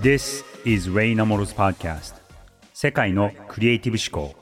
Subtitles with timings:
[0.00, 2.14] This is Ray Namoro's podcast.
[2.72, 4.34] 世界のクリエイティブ思考。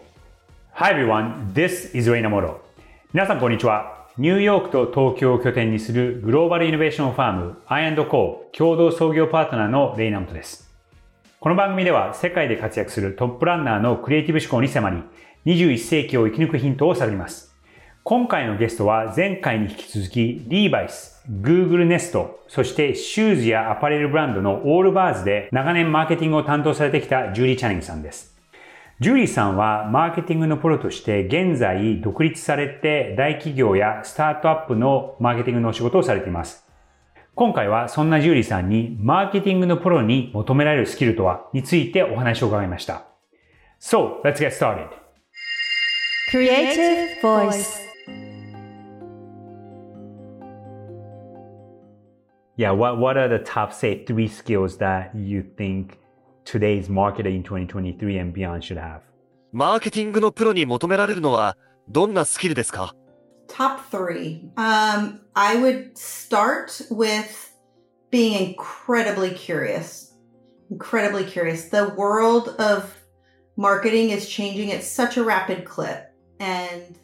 [0.74, 2.58] Hi everyone, this is Ray Namoro.
[3.12, 4.06] 皆さんこんにちは。
[4.16, 10.70] ニューヨークと東京を拠点にするグローバルイノベーションファーム I&Co 共同創業パートナーのレイナモトです。
[11.40, 15.02] この番組では世界で活躍するトップランナーのクリエイティブ思考に迫り
[15.46, 17.52] 21世紀を生き抜くヒントを探ります。
[18.04, 28.36] 今回のゲストは前回に引き続きリーバイス、Google Nest、そしてシューズやアパレルブランドのオールバーズで長年マーケティングを担当されてきたジュリー・チャニングさんです。
[28.98, 36.66] ジュリーさんはマーケティングのプロとして現在独立されて大企業やスタートアップのマーケティングのお仕事をされています。
[37.36, 43.04] 今回はそんなジュリーさんにマーケティングのプロに求められるスキルとはについてお話を伺いました。
[43.80, 44.88] So, let's get started.
[46.32, 47.89] Creative Voice
[52.60, 55.98] yeah, what what are the top say three skills that you think
[56.44, 59.00] today's marketer in 2023 and beyond should have?
[59.52, 61.56] マーケティングのプロに求められるのは
[61.88, 62.94] どんなスキルですか
[63.48, 64.42] Top three.
[64.56, 67.50] Um, I would start with
[68.10, 70.12] being incredibly curious.
[70.70, 71.70] Incredibly curious.
[71.70, 72.94] The world of
[73.56, 76.10] marketing is changing at such a rapid clip.
[76.38, 76.94] And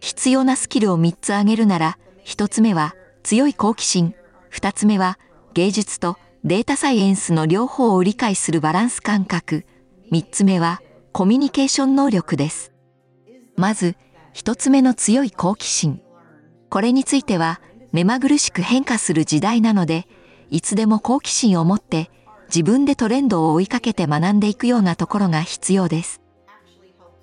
[0.00, 4.14] 必要なスキルを3つ挙げるなら、1つ目は強い好奇心。
[4.52, 5.18] 2つ目は
[5.54, 9.66] 芸術とデータサイエンスの両方を理解するバランス感覚。
[10.12, 10.80] 3つ目は
[11.12, 12.72] コミュニケーション能力です。
[13.56, 13.96] まず
[14.34, 16.00] 1つ目の強い好奇心。
[16.70, 17.60] これについては
[17.92, 20.06] 目まぐるしく変化する時代なので
[20.50, 22.10] いつでも好奇心を持って
[22.48, 26.20] 自分でトレンドを追いかけて学んでいくようなところが必要です。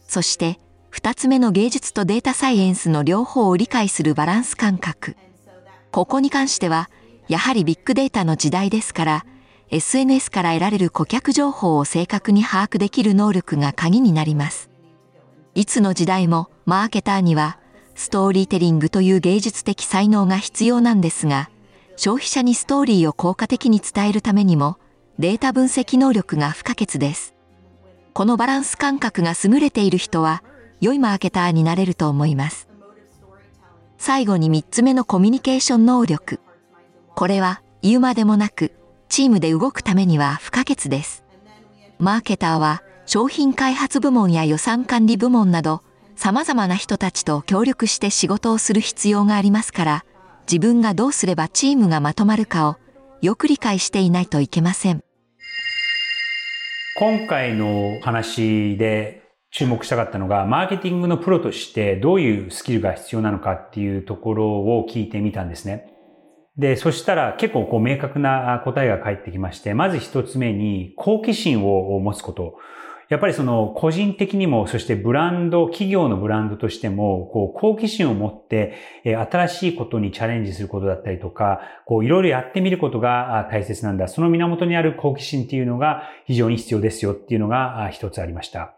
[0.08, 0.60] そして
[0.92, 5.16] 2つ目の芸術とデータサイエンスの両方を理解するバランス感覚。
[5.92, 6.90] ここに関しては
[7.28, 9.26] やはりビッグデータの時代ですから、
[9.72, 14.70] SNS から得られる顧客情報を正確に把握できる能力が鍵になります。
[15.56, 17.58] いつの時代もマーケターには
[17.96, 21.50] ストーリーテリングという芸術的才能が必要なんですが、
[21.96, 24.78] 消費者にストーリーを効果的に伝えるためにも
[25.18, 27.34] データ分析能力が不可欠です。
[28.14, 30.44] このバランス感覚が優れている人は
[30.82, 32.68] 良いマーケターになれると思います。
[33.98, 36.40] 最後に3つ目のコミュニケーション能力。
[37.16, 38.74] これは言うまでもなく、
[39.08, 41.24] チームで動くためには不可欠です。
[41.98, 45.82] マーケターは商品開発部門や予算管理部門など、
[46.18, 50.06] 様々な人たちと協力して仕事をする必要がありますから、
[50.52, 52.76] 自分がどうすればチームがまとまるかを
[53.22, 55.02] よく理解していないといけません。
[56.98, 65.95] 今回の話で注目したかったのが、マーケティングのプロとしてどういうスキルが必要なのかっていうところを聞いてみたんですね。
[66.58, 72.58] で、そしたら結構こう明確な答えが返ってきまして、まず一つ目に好奇心を持つこと。
[73.08, 78.74] やっぱりその個人的にも、そしてブランド、企業のブランドとしても、こう好奇心を持って、
[79.04, 84.08] 新しいことにチャレンジすることだったりとか、こういろいろやってみることが大切なんだ。
[84.08, 88.76] その源にある好奇心っていうのが非常に必要ですよっていうのが一つありました。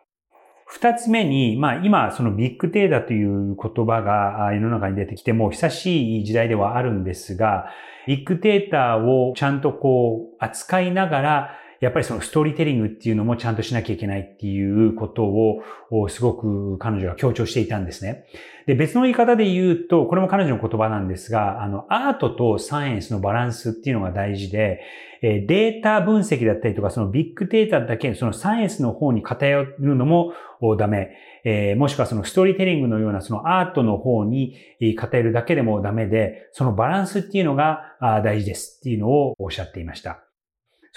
[0.70, 7.68] 二つ目に、まあ今、そのビッグデータという言葉が世の中に出てきても久しい時代ではあるんですが、
[8.06, 18.26] ビッグデータをちゃんとこう扱いながら、やっぱりそのストーリーテリングっていうのもちゃんとしなきゃいけないっていうことをすごく彼女は強調していたんですね。
[18.66, 24.82] で、別の言い方で言うと、これも彼女の言葉なんですが、あの、アートとサイエンスのバランスっていうのが大事で、
[25.22, 30.34] データ分析だったりとか、そのビッグデータだけ、そのサイエンスの方に偏るのも
[30.78, 31.16] ダメ。
[31.44, 34.56] え、もしくはそのストーリーテリングのようなそのアートの方に
[34.98, 40.27] 偏るだけでもダメで、そのバランスっていうのが大事ですっていうのをおっしゃっていました。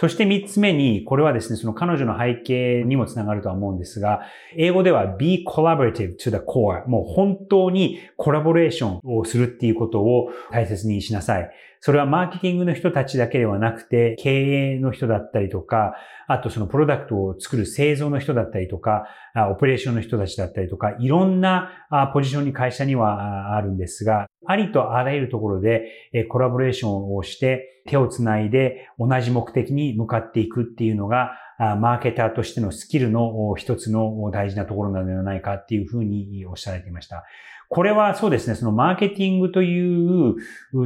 [0.01, 4.23] そして三つ目に、これはですね、その彼女の背景にもつながるとは思うんですが、
[4.57, 6.87] 英語では be collaborative to the core。
[6.87, 11.51] もう本当にコラボレーションをするっていうことを大切にしなさい。
[11.83, 15.95] それはマーケティングの人たちだけではなくて、経営の人だったりとか、
[16.29, 19.07] あとそのプロダクトを作る製造の人だったりとか、
[19.51, 21.71] オペレーションの人たちだったりとか、いろんな
[22.13, 37.25] ポジションに会社にはあるんですが、ありとあらゆるところでコラボレーションをして手をつないで同じ目的に向かっていくっていうのが、マーケターとしてのスキルの一つの大事なところなのではないかっていうふうにおっしゃられていました。
[37.73, 40.35] これはそうですね、そのマーケティングという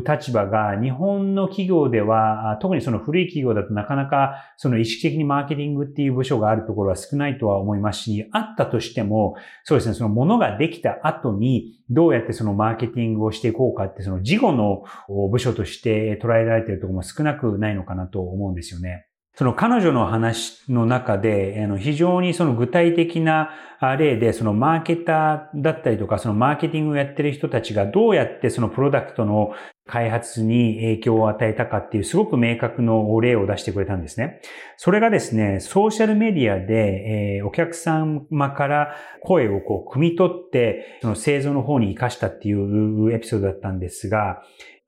[0.06, 14.84] 立場が日本の企業では、特にその古い企業だとなかなかその意識的にマーケティングっていう部署があるところは少ないとは思いますし、あったとしても、そうですね、そのものができた後にどうやってそのマーケティングをしていこうかって、その事後の
[15.30, 19.06] 部署として捉えられているところも少なくないのかなと思うんですよね。
[19.36, 23.50] その彼女の話の中で、あの非常にその具体的な
[23.98, 29.52] 例で、そのマーケターだったりとか、そのマーケティングをやってる人たちがどうやってそのプロダクトの
[29.86, 34.40] 開発に影響を与えたかっていうすごく明確の例を出してくれたんですね。
[34.76, 38.22] それがですね、ソーシャルメディアで、え、お客様
[38.52, 44.42] から声をこう、汲み取って、その製造の方に活かしたっていうエピソードだったんですが、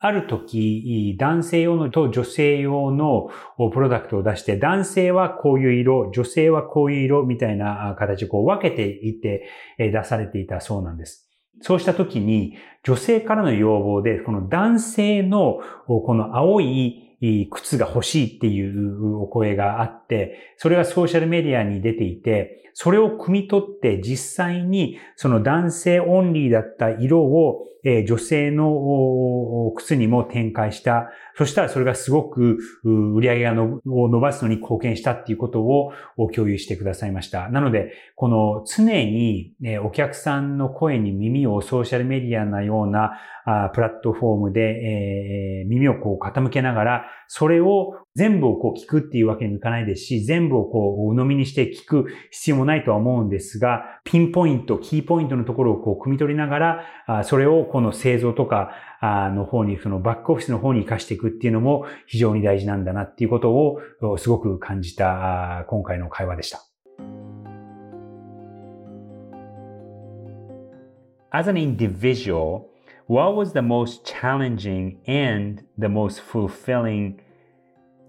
[0.06, 3.28] ある時、男性用のと女性用の
[3.72, 9.48] プロダクトを出して、男性はこういう色、女性はこういう色みたいな形をこう分けていって
[9.78, 11.28] 出されていたそうなんです。
[11.62, 17.05] そうした時に、女性からの要望で、この男性のこの青い
[17.50, 27.68] 靴が欲しいっていうお声があって、それがソーシャルメディアに出ていて、それを汲み取って実際にその男性オンリーだった色を
[28.06, 31.08] 女性の靴にも展開した。
[31.36, 35.92] そしたらそれがすごく売り上げがのを伸ばすのに貢献したっていうことを
[36.34, 37.48] 共有してくださいました。
[37.50, 39.54] なので、この常に
[39.84, 43.18] お客さんの声に耳をソーシャルメディアのような
[43.74, 58.72] プラットフォームで耳をこう傾けながら、それを全部をこう聞くっていうわけにもいかないですし、全部をこう鵜呑みにして聞く必要もないとは思うんですが、ピンポイント、キーポイントのところをこう汲み取りながら、それをこの製造とか
[59.34, 66.62] の方に、そのバックオフィスの方に活かしていくっていうのも非常に大事なんだなっていうことをすごく感じた今回の会話でした。
[71.32, 72.62] As an individual,
[73.08, 77.25] what was the most challenging and the most fulfilling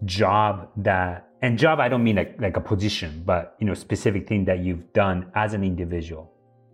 [0.05, 4.29] job that and job I don't mean like, like a position but you know specific
[4.29, 6.29] thing that you've done as an individual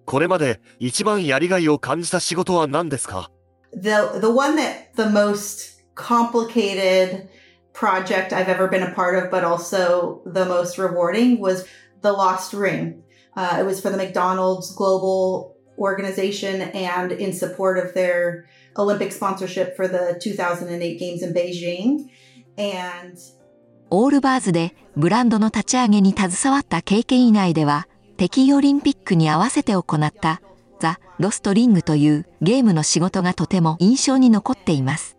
[0.07, 3.31] これまで一番やりがいを感じた仕事は何ですか
[3.75, 7.29] The the one that the most complicated
[7.75, 11.67] project I've ever been a part of but also the most rewarding was
[12.01, 13.03] the Lost Ring.
[13.37, 19.77] Uh, it was for the McDonald's global organization and in support of their Olympic sponsorship
[19.77, 22.11] for the 2008 Games in Beijing.
[23.90, 30.42] オールバーズでブランドの立ち上げに携わった経験以外では、北京オリンピックに合わせて行った
[30.80, 35.18] ザ・ロストリングというゲームの仕事がとても印象に残っています。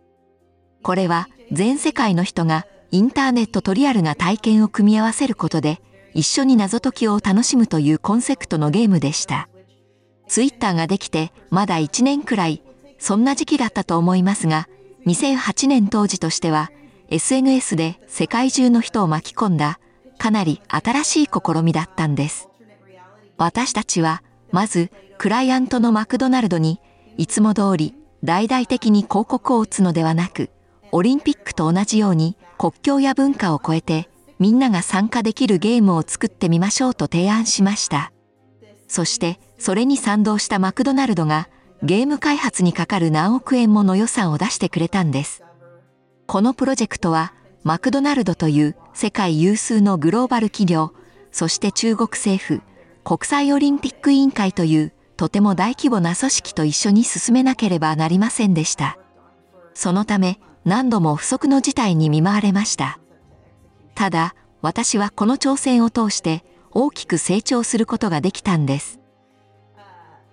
[0.81, 5.81] これは全世界の人がインターネットとリアルな体験を組み合わせることで
[6.13, 9.49] 一緒に謎解きを楽しむというコンセプトのゲームでした。
[10.27, 12.63] ツイッターができてまだ1年くらい、
[12.97, 14.69] そんな時期だったと思いますが、
[15.05, 16.71] 2008年当時としては、
[17.09, 19.79] SNS で世界中の人を巻き込んだ、
[20.17, 22.49] かなり新しい試みだったんです。
[23.37, 26.79] 私たちは、まず、クライアントのマクドナルドに、
[27.17, 30.49] いつも通り、大々的に広告を打つのではなく、
[30.91, 34.09] オリンピックと同じように国境や文化を超えて、
[34.39, 38.11] みんなが参加できるゲームを作ってみましょうと提案しました。
[38.87, 41.49] そしてそれに賛同したマクドナルドが
[41.83, 45.44] ゲーム開発にかかる何億円もの予算を出してくれたんです。
[46.27, 47.33] このプロジェクトは
[47.63, 50.93] マクドナルドという世界有数のグローバル企業、
[51.31, 52.61] そして中国政府、
[53.03, 58.97] 国際オリンピック委員会というとても大規模な組織と一緒に進めなければなりませんでした。
[59.73, 62.99] そのため何度も不測の事態に見舞われました。
[63.93, 68.99] ただ、私はこの挑戦を通して大きく成長することができたんです。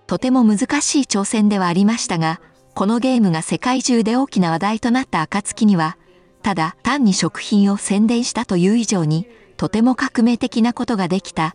[0.07, 2.41] とても難しい挑戦ではありましたが、
[2.75, 5.99] このゲームが世界中で大きな話題となった暁には、
[6.43, 11.55] ただ単に食品を宣伝したという以上に、とても革命的なことができた、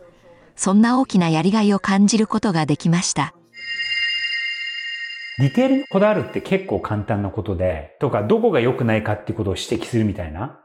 [0.56, 3.34] そんな大きなやりがいを感じることができました。
[5.40, 10.60] ディテールにこだわるって結構簡単なことで、とかどこが良くないかっていうことを指摘するみたいな。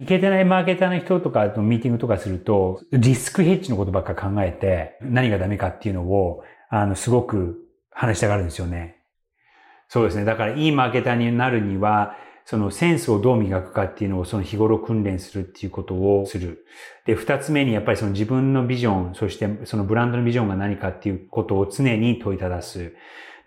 [0.00, 9.01] いけてないマーケターの人とかとミーティングとかすると、リスクヘッジのことばっか考えて、何がダメかっていうのを、あの、すごく話したがるんですよね。
[9.92, 10.24] そうですね。
[10.24, 16.64] だからいいマーケターになるには、そのセンスをどう磨くかっていうのをその日頃訓練するっていうことをする。
[17.04, 22.94] で、二つ目にやっぱりその自分のビジョン、そしてそのブランドのビジョンが何かっていうことを常に問いただす。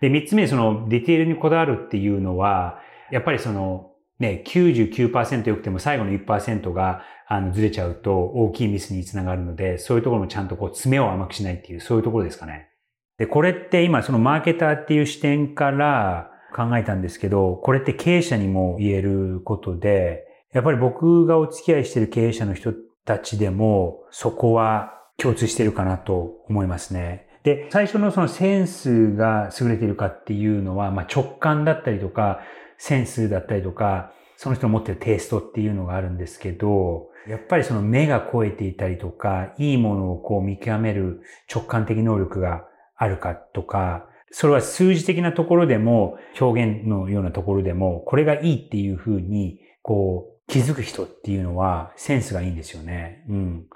[0.00, 2.78] で、三つ目そのディテールにこだわるっていうのは、
[3.10, 12.68] やっぱりそのね、99%良くても最後の1%があのずれちゃうと大きいミスにつながるので、そういうところもちゃんとこう爪を甘くしないっていう、そういうところですかね。
[13.18, 22.72] で、これって今そのマーケターっていう視点から考えたんですけど、これって経営者にも言えることで、やっぱり僕がお付き合いしている経営者の人
[23.04, 27.26] たちでも、そこは共通してるかなと思いますね。
[27.42, 32.40] で、最初のそのセンスが優れているかっていうのは、まあ、直感だったりとか、
[32.78, 41.22] センスだったりとか、その人の持ってるテイストっていうのがあるんですけど、やっぱりその目が超えていたりとか、いいものをこう見極める
[41.52, 42.64] 直感的能力が
[42.96, 53.24] あるかとか、それは数字的なところでも、表現のようなところでも、これがいいっていうふうに、こう、気づく人っていうのはセンスがいいんですよね。
[53.30, 53.66] うん。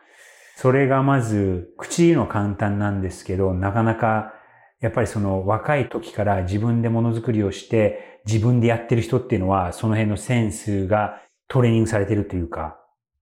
[0.56, 4.34] それがまず、口言うの簡単なんですけど、なかなか、
[4.82, 12.79] やっぱりその若い時から自分でものづくりをして自分でやってる人っていうのは、その辺のセンスがトレーニングされてるというか、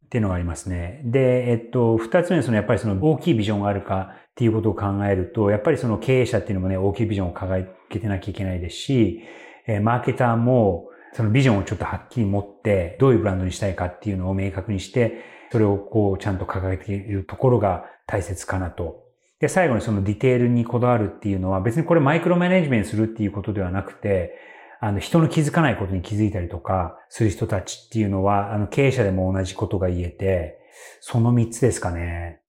[0.08, 1.02] っていうのがありますね。
[1.04, 9.22] で、えっと、二つ目はそのやっぱりその大きいビジョンがあるかっていうことを考えると、やっぱりその経営者っていうのもね、大きいビジョンを掲げてなきゃいけないですし、
[9.66, 15.22] えマーケターもそのビジョンをちょっとはっきり持って、どういうブランドにしたいかっていうのを明確にして、
[15.52, 19.04] それをこうちゃんと掲げているところが大切かなと。
[19.40, 24.32] で、最後にそのディテールにこだわるっていうのは別にこれマイクロマネジメントするっていうことではなくて、
[24.80, 30.58] あの、人の気づかないことに気づいたりとかする人たちっていうのは、あの、経営者でも同じことが言えて、
[31.00, 32.40] その三つですかね。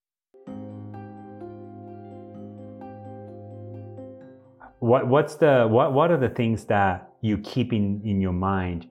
[4.81, 8.87] What, what's the, what, what are the things that you keep in, in your mind?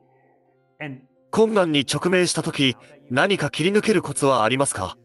[0.80, 2.76] And 困難に直面したとき、
[3.10, 4.96] 何か切り抜けるコツはありますか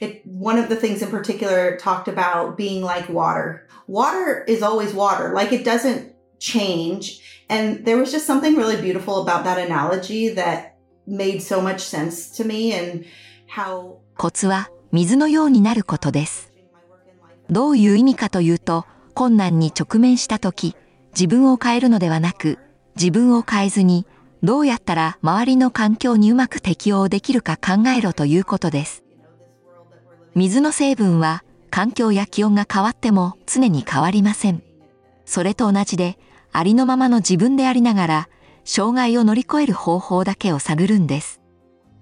[0.00, 3.66] It, one of the things in particular talked about being like water.
[3.88, 5.34] Water is always water.
[5.34, 6.11] Like it doesn't
[6.42, 7.20] change.
[7.48, 10.74] And there was just something really beautiful about that analogy that
[11.06, 13.04] made so much sense to me and
[13.46, 16.50] how コツは水のようになることです。
[17.50, 20.74] どういう意味かというと、困難に直面した時、
[21.14, 22.58] 自分を変えるのではなく、
[22.96, 24.06] 自分を変えずに、
[24.42, 29.04] どうやったら周りの環境にうまく適応できるか考えろということです。
[30.34, 34.62] 水の成分は環境や気温が変わっても常に変わりません。
[35.24, 36.18] それと同じで、
[36.52, 38.28] ありのままの自分でありながら、
[38.64, 41.40] 障害を乗り越える方法だけを探るんです。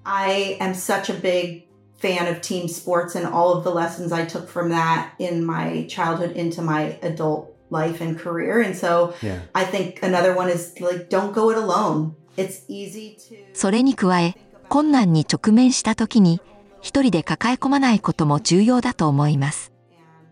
[0.05, 1.69] I am such a big
[2.01, 5.87] fan of team sports and all of the lessons I took from that in my
[5.87, 8.63] childhood into my adult life and career.
[8.63, 9.41] And so yeah.
[9.55, 12.15] I think another one is like, don't go it alone.
[12.37, 13.37] It's easy to.
[13.55, 14.35] それに加え、
[14.69, 16.41] 困難に直面した時に、
[16.81, 19.73] 一人で抱え込まないことも重要だと思います。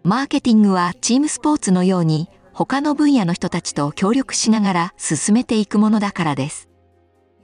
[0.02, 6.68] マーケティングはチームスポーツのように他の分野の人たちと協力しながら進めていくものだからです。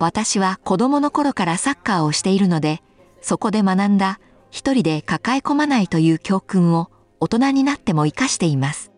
[0.01, 2.83] 私は子供の頃からサッカーをしているので、
[3.21, 4.19] そこで学んだ
[4.51, 6.91] 一人で抱え込まないという教訓を
[7.21, 8.91] 大人になっても活かしています。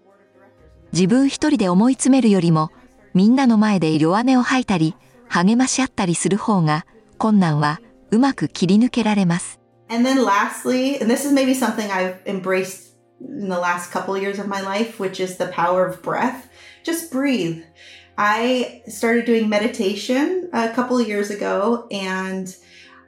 [0.95, 2.71] 自分一人で思い詰めるよりも、
[3.13, 4.97] みんなの前で弱音を吐いたり、
[5.29, 6.87] 励まし合ったりする方が、
[7.19, 7.79] 困難は
[8.11, 9.61] うまく切り抜けられます。
[9.91, 14.40] And then lastly, and this is maybe something I've embraced in the last couple of years
[14.40, 16.50] of my life, which is the power of breath.
[16.84, 17.64] Just breathe.
[18.18, 22.54] I started doing meditation a couple of years ago and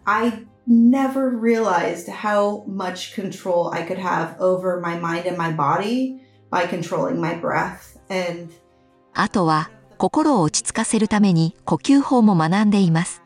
[0.06, 6.22] I never realized how much control I could have over my mind and my body
[6.50, 7.98] by controlling my breath.
[8.10, 8.52] And
[9.14, 13.22] あとは心を落ち着かせるために呼吸法も学んでいます。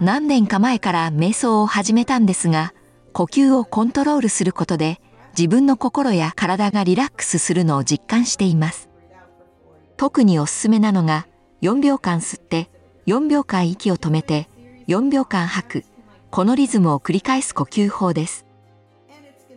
[0.00, 2.74] 何年か前から瞑想を始めたんですが、
[3.12, 5.00] 呼吸をコントロールすることで
[5.37, 8.89] 自分の心や体がリラックスするのを実感しています。
[9.97, 11.27] 特におすすめなのが
[11.61, 12.69] 4秒間吸って
[13.05, 14.49] 4秒間息を止めて
[14.87, 15.85] 4秒間吐く
[16.31, 18.45] このリズムを繰り返す呼吸法です。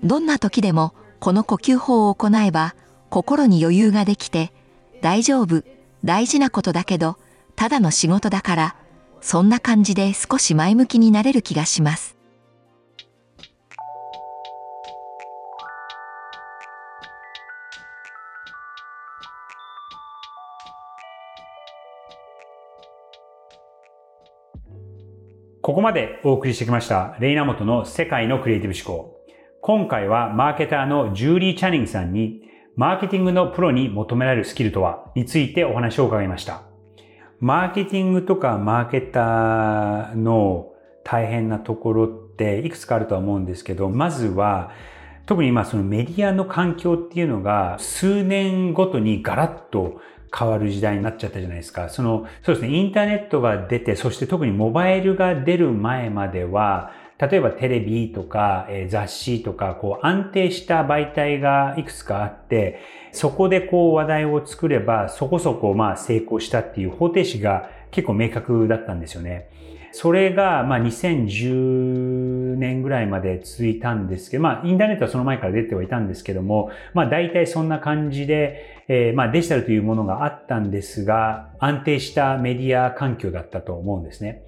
[0.03, 2.75] どんな時でもこの呼吸法を行えば
[3.09, 4.53] 心に余裕ができて
[5.01, 5.63] 大丈夫
[6.05, 7.17] 大事なことだけど
[7.57, 8.77] ただの仕事だから
[9.23, 12.14] そんな感じで少し前向きになれる気がします。
[25.65, 29.25] ここまでお送りしてきました、レイナモトの世界のクリエイティブ思考。
[29.63, 32.43] 今回はマーケターのジューリー・チャニングさんに、
[32.77, 36.65] マーケティングのプロに求められるスキルとはについてお話を伺いました。
[37.41, 44.71] マーケティングとかマーケターの大変なところっていくつかあるとは思うんですけど、まずは、
[45.25, 50.03] 特に今そのメディアの環境っていうのが数年ごとにガラッと
[50.37, 51.89] 変わる時代になっちゃったじゃないですか。
[51.89, 62.81] その、そうですね、インターネットが出て、そして特にモバイルが出る前までは、例えばテレビとか、え、雑誌とか、こう安定した媒体がいくつかあって、
[63.13, 69.49] そこでこう話題を作れば、そこそこまあ成功したっていう方程式が結構明確だったんですよね。
[69.93, 84.43] それが、まあ2010 20年ぐらいまで続いたんですけど、まあ、インターネットはその前から出てはいたんですけども、まあ、大体そんな感じで、えー、まあ、デジタルというものがあったんですが、安定したメディア環境だったと思うんですね。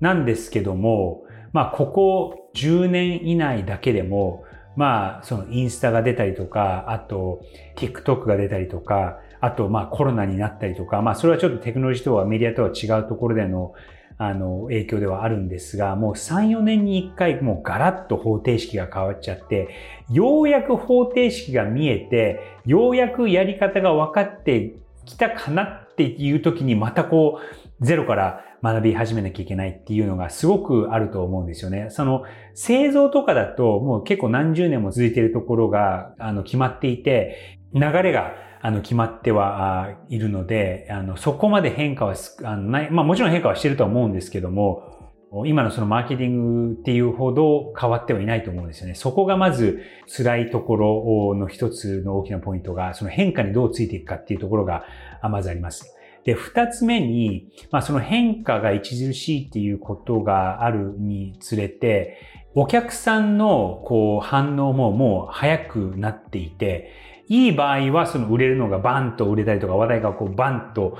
[0.00, 4.44] なんですけども、まあ、ここ10年以内だけでも、
[4.76, 7.42] まあ、そのインスタが出たりとか、あと、
[7.76, 13.72] TikTok が出たりとか、あと、まあ、コロナになったりとか、まあ、それはちょっとテクノロジーとはメディアとは違うところでの、
[14.16, 19.68] あの、影響ではあるんですが、もう3、4年に1回、もうガラッと方程式が変わっちゃって、
[20.10, 31.88] ようやく方程式が見えて、ようやくやり方が分かってきたかなっていう時に、またこう、ゼロから学び始めなきゃいけないっていうのがすごくあると思うんですよね。
[31.90, 32.22] その
[32.54, 38.32] 製造とかだともう結構何十年も続いているところがあの決まっていて、流れが
[38.66, 45.12] あの決まってはいるので、あのそこまで変化はあのない、まあもちろん変化はしてるとは思うんですけども、
[45.44, 48.94] 今のそのマーケティングっていうほど変わってはいないと思うんですよね。
[48.94, 54.84] そこがまず辛いところの一つの大きなポイントが、その変化にどうついていくかっていうところが
[55.22, 55.94] まずあります。
[56.24, 62.16] で、二つ目に、まあその変化が著しいっていうことがあるにつれて、
[62.54, 70.98] お客さんのこう反応ももう早くなっていて、いい場合はその売れるのがバンと売れたりとか話題がこうバンと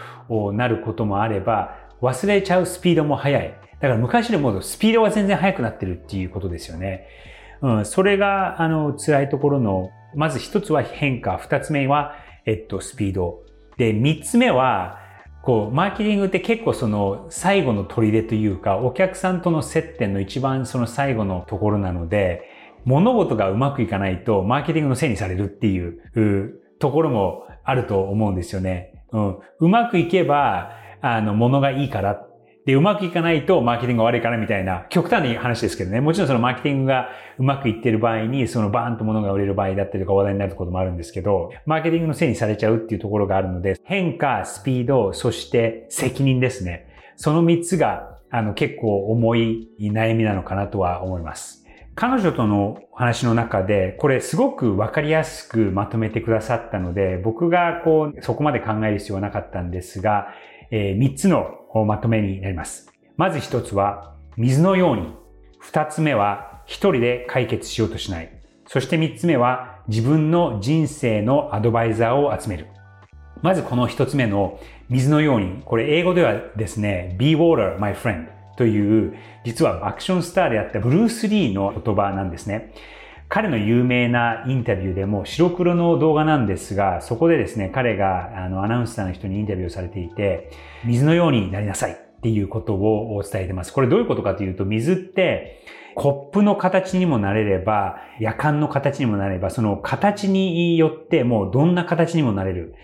[0.52, 3.54] なることもあれば、忘れちゃうスピードも速い。
[3.80, 7.06] だから昔でもスピードが全然速くなってるっていうことですよね。
[7.60, 12.14] うん、それがあの辛いところの、まず一つは変化、二つ目は、
[12.46, 13.42] えっと、スピード。
[13.76, 14.98] で、三つ目は、
[15.42, 22.53] こう、マーケティングって結構その最後の砦というか、お客さんとの接点の一番その最後のところなので、
[22.84, 29.04] 物事がうまくいかないと、マーケティングのせいにされるっていうところもあると思うんですよね。
[29.12, 29.38] うん。
[29.60, 32.26] うまくいけば、あの、物がいいから
[32.66, 36.00] で、うまくいかないとマーケティングが悪いからみたいな、極端な話ですけどね。
[36.00, 46.88] もちろんそのマーケティングがうまくいってる場合に、そのバーンと物が売れる場合だったりとか話題になることもあるんですけど、マーケティングのせいにされちゃうっていうところがあるので、変化、スピード、そして責任ですね。
[47.16, 51.63] その3つが、あの、結構重い悩みなのかなとは思います。
[51.96, 60.28] 彼女との話の中で、これすごくわかりやすくまとめてくださったので、僕がこう、そこまで考える必要はなかったんですが、
[60.72, 62.92] えー、3つのまとめになります。
[63.16, 65.14] まず1つは、水のように。
[65.62, 68.30] 2つ目は、1人で解決しようとしない。
[68.66, 72.66] そして3つ目は、自分の人生のアドバイザーを集める。
[73.40, 79.14] まずこの1つ目の水のように、これ英語ではですね、be water, my friend という、
[79.44, 82.72] 実はアクションスターであったブルース・リーの言葉なんですね。
[83.28, 90.50] 彼の有名なインタビューでも白黒の動画なんですが、そこでですね、彼があのアナウンサーの人にインタビューをされていて、
[90.84, 93.72] 水のようになりなさいっていうことを伝えてます。
[93.72, 95.64] これどういうことかというと、水って
[95.94, 102.74] コップの形にもなれれば、夜間の形にもなれば、その形によってもうどんな形にもなれる。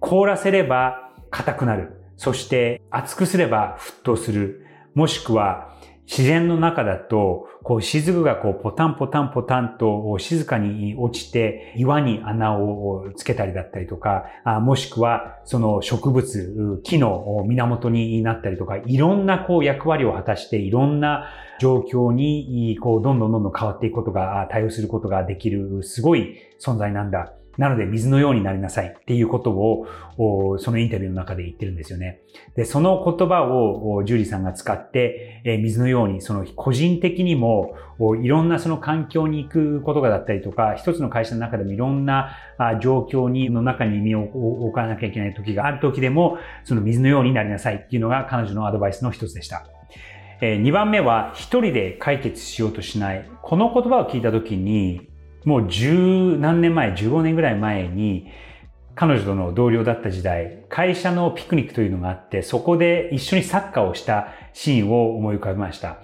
[0.00, 2.02] 凍らせれば硬くなる。
[2.16, 4.66] そして熱くすれば沸騰する。
[4.94, 5.72] もしくは
[6.06, 14.24] 自然の中だと、こう、雫がこう、ポタンポタンポタンと静かに落ちて、岩に穴をつけたりだったりとか、
[14.60, 21.28] もしくは、その植物、木の源になったりとか、いろんなこう、役割を果たして、いろんな
[21.60, 27.32] 状況に、こう、どんどんどんどん変わっていくことが、対応することができる、すごい存在なんだ。
[27.58, 29.86] なので水のようになりなさいっていうことを、
[30.58, 32.20] そのインタビューの中で言ってるんですよね。
[32.56, 37.74] で、その言葉をジュリーさんが使って、水のように、その個人的にも、
[38.22, 42.36] いろんなその環境に行くことがだったりとか、一つの会社の中でもいろんな
[42.80, 49.66] 状況に、の中に身を置かなきゃいけない時がある時でも、その水のようになりなさいっていうのが彼女のアドバイスの一つでした。
[50.40, 53.28] 2番目は、一人で解決しようとしない。
[53.42, 55.11] この言葉を聞いた時に、
[55.44, 58.28] もう十何年前、15年ぐらい前に、
[58.94, 65.98] 彼女との同僚だった時代、会社のピクニックというのがあって、そこで一緒にサッカーをしたシーンを思い浮かべました。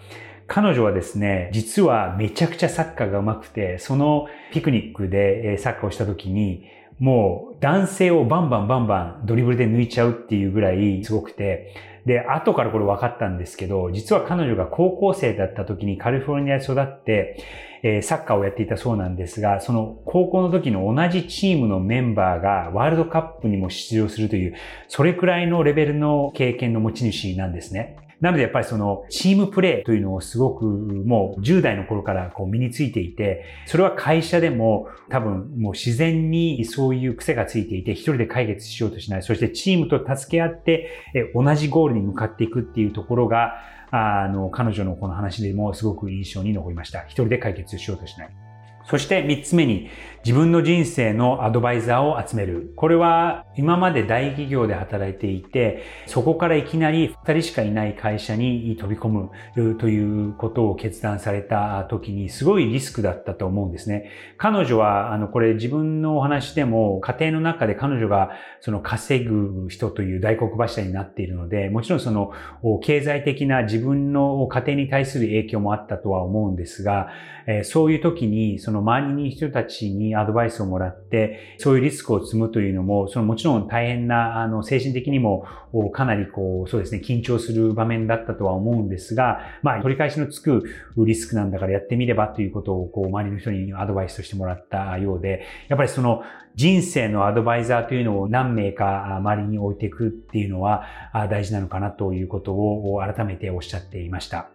[0.47, 6.65] 彼女はですね、実はめちゃくちゃサッカーが上手くて、そのピクニックでサッカーをした時に、
[6.99, 11.75] もう男性をバンバンバンバンドリブルで抜いちゃうっていうぐらいすごくて、
[12.09, 17.45] で、後からこれ分かったんですけど、実は彼女が高校生だった時にカリフォルニアで育って、
[17.83, 24.55] えー、サッカーをやっていたそうなんですが、その高校の時の同じチームのメンバーがワールドカップにも出場するという、
[24.89, 28.08] それくらいのレベルの経験の持ち主なんですね。
[28.21, 39.23] なのでやっぱりそのチームプレーというのをすごくもう10代の頃からこう身についていて、それは会社でも多分もう自然にそういう癖がついていて一人で解決しようとしない。
[39.23, 40.91] そしてチームと助け合って
[41.35, 43.55] 同じゴールに向かっていくっていうところが
[43.91, 47.03] あの、彼女のこの話でもすごく印象に残りました。
[47.03, 48.31] 一人で解決しようとしない。
[48.85, 49.91] そして三つ目に
[50.25, 52.73] 自分の人生のアドバイザーを集める。
[52.77, 59.31] これは今まで大企業で働いていて、そこからいきなり二人しかいない会社に飛び込む
[59.79, 64.11] ということを決断された時にすごいリスクだったと思うんですね。
[64.37, 72.33] 彼女は、あの、これ自分のお話でも家庭の中で彼女がその稼ぐ人という大黒柱になっているので、もちろんその
[72.83, 77.09] 経済的な自分の家庭に対する影響もあったとは思うんですが、
[77.63, 85.45] そういう時にその周りに人たちにアドバイスをもらって、そういうリスクを積むというのも、そのもちろん大変な、あの、精神的にも
[85.93, 90.65] かなりこう、そうですね、緊張する場面だったとは思うんですが、まあ、取り返しのつく
[90.97, 96.23] リスクなんだからやってみればということを、こう、周りの人にアドバイスとしてもらったようで、やっぱりその、
[96.55, 100.83] 人生のアドバイザーというのを何名か周りに置いていくっていうのは
[101.31, 104.51] 大事なのかなということを改めておっしゃっていました。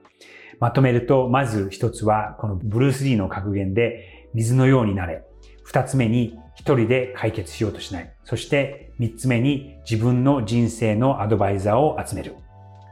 [0.59, 5.23] まとめると、まず一つは、このブルース・リーの格言で、水のようになれ。
[5.63, 8.13] 二つ目に、一人で解決しようとしない。
[8.23, 12.35] そして三つ目に自分の人生のアドバイザーを集める。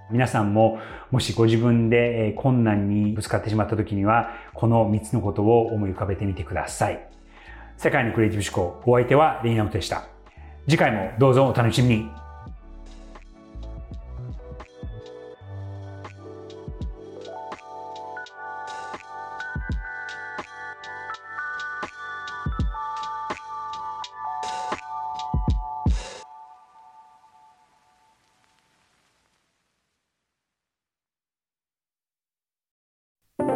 [0.10, 0.79] 皆さんも
[1.10, 7.07] もしご自分で困難にぶつかってしまった時には、この三つのことを思い浮かべてみてください。
[7.77, 10.03] 世界のクリエイティブ思考、お相手はレイナウトでした。
[10.67, 12.31] 次回もどうぞお楽しみに。